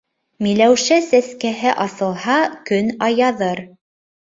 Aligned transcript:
Миләүшә 0.45 0.97
сәскәһе 1.11 1.75
асылһа, 1.85 2.41
көн 2.73 2.93
аяҙыр. 3.13 3.69